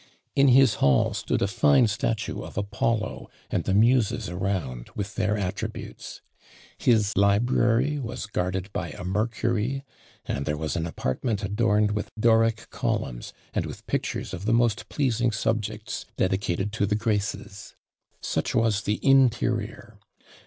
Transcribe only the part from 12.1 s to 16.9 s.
Doric columns, and with pictures of the most pleasing subjects dedicated to